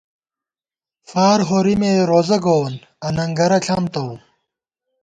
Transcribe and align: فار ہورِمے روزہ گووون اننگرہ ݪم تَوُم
فار 1.09 1.39
ہورِمے 1.49 1.91
روزہ 2.09 2.37
گووون 2.43 2.75
اننگرہ 3.07 3.59
ݪم 3.65 3.83
تَوُم 3.93 4.17